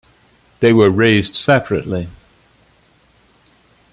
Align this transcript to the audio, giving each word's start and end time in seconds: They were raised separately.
They 0.61 0.73
were 0.73 0.89
raised 0.89 1.35
separately. 1.35 2.07